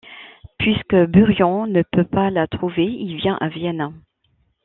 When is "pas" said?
2.07-2.31